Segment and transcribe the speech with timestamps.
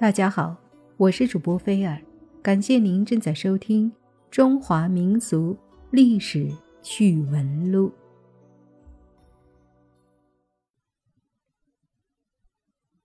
[0.00, 0.56] 大家好，
[0.96, 2.00] 我是主播菲尔，
[2.40, 3.90] 感谢您正在收听
[4.30, 5.58] 《中华民俗
[5.90, 6.48] 历史
[6.80, 7.88] 趣闻录》。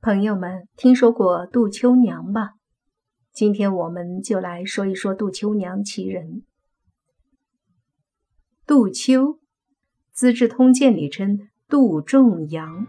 [0.02, 2.58] 朋友们，听说过杜秋娘吧？
[3.32, 6.44] 今天我们就来说一说杜秋娘其人。
[8.68, 9.22] 杜秋，
[10.12, 12.86] 《资治通鉴》里称杜仲阳。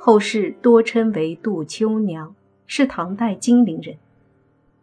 [0.00, 2.34] 后世多称为杜秋娘，
[2.66, 3.96] 是唐代金陵人。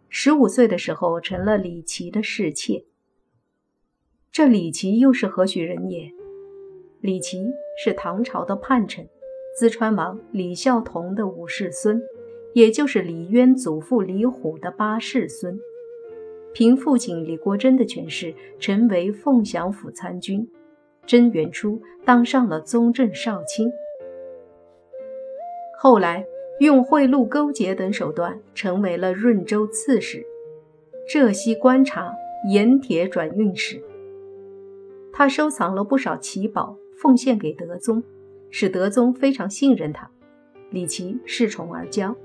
[0.10, 2.84] 十五岁的时候成了李琦的侍妾。
[4.30, 6.12] 这李琦又是何许人也？
[7.00, 9.08] 李琦是唐朝的叛臣，
[9.58, 12.02] 淄川王李孝同的五世孙，
[12.54, 15.58] 也就是李渊祖父李虎的八世孙。
[16.54, 20.46] 凭父亲李国珍的权势，成为凤翔府参军。
[21.06, 23.72] 贞元初，当上了宗正少卿。
[25.86, 26.26] 后来
[26.62, 30.26] 用贿赂、勾结等手段，成为了润州刺史、
[31.08, 32.12] 浙西观察、
[32.50, 33.80] 盐铁转运使。
[35.14, 38.02] 他收藏了不少奇宝，奉献给德宗，
[38.50, 40.10] 使德宗非常信任他。
[40.72, 42.16] 李琦恃宠而骄，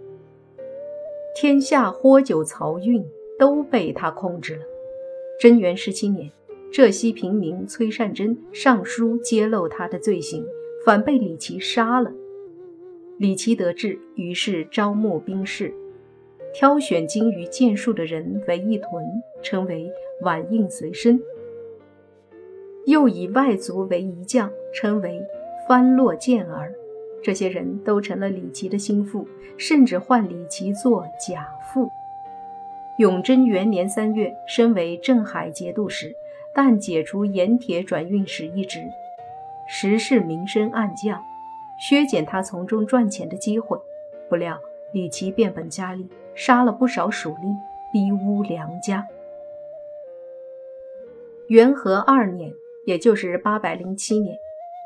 [1.36, 3.04] 天下豁酒漕运
[3.38, 4.62] 都被他控制了。
[5.38, 6.32] 贞元十七年，
[6.72, 10.46] 浙西平民崔善珍上书揭露他的罪行，
[10.82, 12.10] 反被李琦杀了。
[13.20, 15.74] 李琦得志，于是招募兵士，
[16.54, 19.04] 挑选精于剑术的人为一屯，
[19.42, 21.18] 称为晚应随身；
[22.86, 25.22] 又以外族为一将，称为
[25.68, 26.72] 番落剑儿。
[27.22, 31.90] 这些人都成了李琦的心腹，甚至唤李琦做假父。
[32.96, 36.10] 永贞元年三月，身为镇海节度使，
[36.54, 38.80] 但解除盐铁转运使一职，
[39.68, 41.22] 时是明升暗降。
[41.80, 43.80] 削减他从中赚钱的机会，
[44.28, 44.60] 不料
[44.92, 47.56] 李琦变本加厉，杀了不少属吏，
[47.90, 49.06] 逼污良家。
[51.48, 52.52] 元和二年，
[52.86, 54.36] 也就是八百零七年，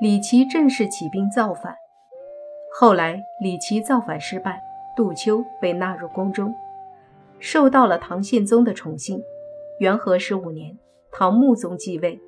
[0.00, 1.76] 李琦正式起兵造反。
[2.72, 4.62] 后来李琦造反失败，
[4.96, 6.54] 杜秋被纳入宫中，
[7.40, 9.20] 受到了唐宪宗的宠幸。
[9.80, 10.78] 元和十五年，
[11.10, 12.20] 唐穆宗继位，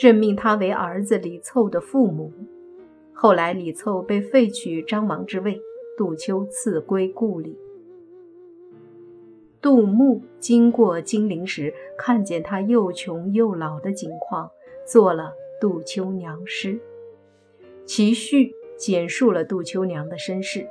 [0.00, 2.30] 任命他为儿子李凑的父母。
[3.12, 5.60] 后来，李凑被废去张王之位，
[5.96, 7.56] 杜秋赐归故里。
[9.60, 14.50] 杜牧经过金陵时，看见他又穷又老的景况，
[14.84, 16.80] 做了《杜秋娘》诗。
[17.84, 20.66] 其序简述了杜秋娘的身世。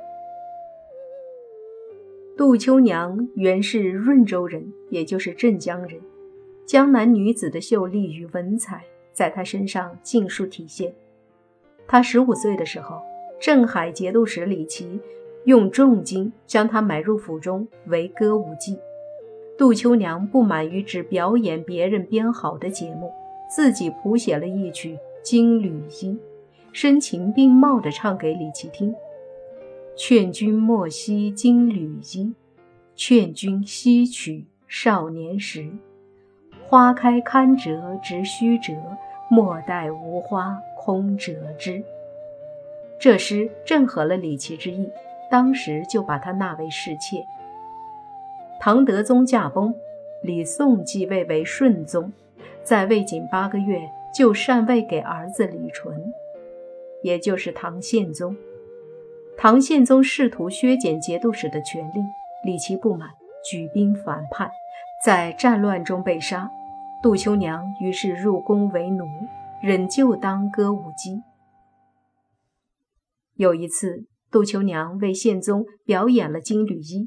[2.36, 6.00] 杜秋娘原是润州人，也就是镇江人。
[6.66, 10.94] 江南女子的秀丽与文采，在她身上尽数体现。
[11.86, 13.00] 他十五岁的时候，
[13.40, 15.00] 镇海节度使李琦
[15.44, 18.78] 用重金将他买入府中为歌舞伎。
[19.58, 23.12] 杜秋娘不满于只表演别人编好的节目，
[23.48, 26.12] 自己谱写了一曲《金缕衣》，
[26.72, 28.94] 声情并茂地唱给李琦听
[29.94, 32.32] ：“劝君莫惜金缕衣，
[32.96, 35.70] 劝君惜取少年时。
[36.64, 38.72] 花开堪折直须折，
[39.34, 41.80] 莫待无花。”空折枝，
[42.98, 44.90] 这诗正合了李琦之意，
[45.30, 47.24] 当时就把他纳为侍妾。
[48.58, 49.72] 唐德宗驾崩，
[50.24, 52.12] 李诵继位为顺宗，
[52.64, 56.12] 在位仅八个月就禅位给儿子李纯，
[57.04, 58.36] 也就是唐宪宗。
[59.38, 62.02] 唐宪宗试图削减节度使的权力，
[62.44, 63.08] 李琦不满，
[63.48, 64.50] 举兵反叛，
[65.04, 66.50] 在战乱中被杀。
[67.02, 69.04] 杜秋娘于是入宫为奴。
[69.62, 71.22] 仍旧当歌舞姬。
[73.34, 77.04] 有一次，杜秋娘为宪宗表演了《金缕衣》，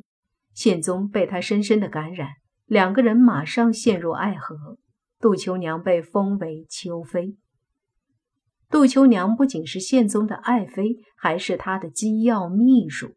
[0.53, 2.29] 宪宗被她深深的感染，
[2.65, 4.77] 两个人马上陷入爱河。
[5.19, 7.35] 杜秋娘被封为秋妃。
[8.69, 13.15] 杜秋娘不仅是宪宗的爱妃，还是他的机要秘书。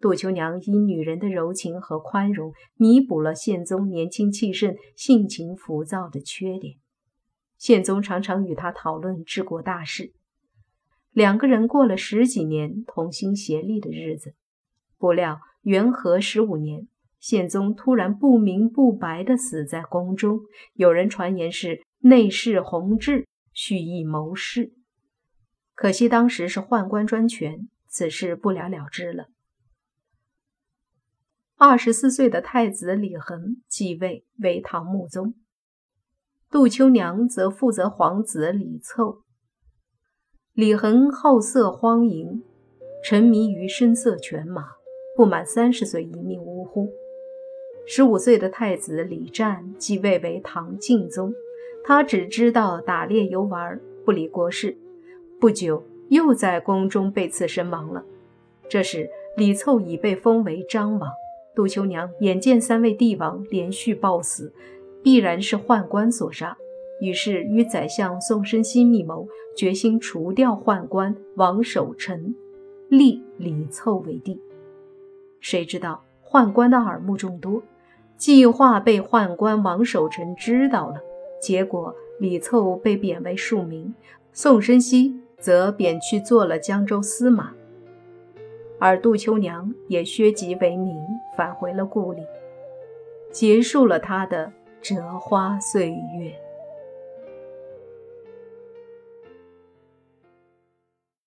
[0.00, 6.76] 杜秋娘以女人的柔情和宽容，弥补了宪宗年轻气盛、性情浮躁的缺点。
[7.56, 10.12] 宪宗常常与他讨论治国大事，
[11.10, 14.34] 两个人过了十几年同心协力的日子。
[14.96, 16.86] 不料元和十五年，
[17.18, 20.38] 宪宗突然不明不白地死在宫中，
[20.74, 24.72] 有人传言是内侍弘治蓄意谋事。
[25.74, 29.26] 可惜当时是宦官专权，此事不了了之了。
[31.60, 35.34] 二十四岁的太子李恒继位为唐穆宗。
[36.52, 39.22] 杜秋娘则负责皇子李凑。
[40.52, 42.44] 李恒好色荒淫，
[43.02, 44.66] 沉迷于声色犬马，
[45.16, 46.88] 不满三十岁一命呜呼。
[47.84, 51.34] 十五岁的太子李湛继位为唐敬宗，
[51.82, 54.78] 他只知道打猎游玩，不理国事。
[55.40, 58.04] 不久，又在宫中被刺身亡了。
[58.68, 61.10] 这时，李凑已被封为张王。
[61.58, 64.52] 杜秋娘眼见三位帝王连续暴死，
[65.02, 66.56] 必然是宦官所杀，
[67.00, 69.26] 于是与宰相宋申锡密谋，
[69.56, 72.32] 决心除掉宦官王守臣，
[72.88, 74.40] 立李凑为帝。
[75.40, 77.60] 谁知道宦官的耳目众多，
[78.16, 81.00] 计划被宦官王守臣知道了，
[81.42, 83.92] 结果李凑被贬为庶民，
[84.32, 87.52] 宋申锡则贬去做了江州司马。
[88.78, 90.94] 而杜秋娘也削籍为民，
[91.38, 92.26] 返回了故里，
[93.30, 94.52] 结束了他的
[94.82, 96.34] 折花岁月。